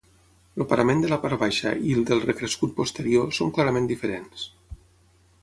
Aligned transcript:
El 0.61 0.65
parament 0.69 1.03
de 1.03 1.11
la 1.11 1.19
part 1.25 1.37
baixa 1.43 1.73
i 1.89 1.93
el 1.97 2.01
del 2.11 2.23
recrescut 2.23 2.75
posterior 2.81 3.29
són 3.41 3.53
clarament 3.59 3.93
diferents. 3.95 4.49